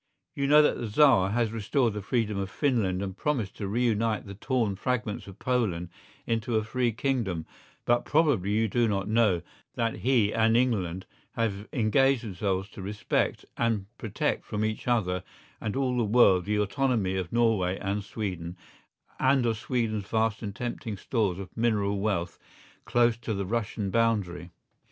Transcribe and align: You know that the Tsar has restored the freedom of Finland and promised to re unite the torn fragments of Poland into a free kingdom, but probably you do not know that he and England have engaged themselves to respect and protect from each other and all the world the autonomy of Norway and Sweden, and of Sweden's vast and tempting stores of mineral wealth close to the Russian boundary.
You 0.33 0.47
know 0.47 0.63
that 0.63 0.79
the 0.79 0.87
Tsar 0.89 1.29
has 1.29 1.51
restored 1.51 1.93
the 1.93 2.01
freedom 2.01 2.35
of 2.39 2.49
Finland 2.49 3.03
and 3.03 3.15
promised 3.15 3.55
to 3.57 3.67
re 3.67 3.83
unite 3.85 4.25
the 4.25 4.33
torn 4.33 4.75
fragments 4.75 5.27
of 5.27 5.37
Poland 5.37 5.89
into 6.25 6.55
a 6.55 6.63
free 6.63 6.91
kingdom, 6.91 7.45
but 7.85 8.03
probably 8.03 8.49
you 8.49 8.67
do 8.67 8.87
not 8.87 9.07
know 9.07 9.43
that 9.75 9.97
he 9.97 10.33
and 10.33 10.57
England 10.57 11.05
have 11.33 11.67
engaged 11.71 12.23
themselves 12.23 12.67
to 12.69 12.81
respect 12.81 13.45
and 13.57 13.85
protect 13.99 14.43
from 14.43 14.65
each 14.65 14.87
other 14.87 15.21
and 15.61 15.75
all 15.75 15.95
the 15.95 16.03
world 16.03 16.45
the 16.45 16.57
autonomy 16.57 17.15
of 17.15 17.31
Norway 17.31 17.77
and 17.77 18.03
Sweden, 18.03 18.57
and 19.19 19.45
of 19.45 19.55
Sweden's 19.55 20.07
vast 20.07 20.41
and 20.41 20.55
tempting 20.55 20.97
stores 20.97 21.37
of 21.37 21.55
mineral 21.55 21.99
wealth 21.99 22.39
close 22.85 23.17
to 23.17 23.35
the 23.35 23.45
Russian 23.45 23.91
boundary. 23.91 24.49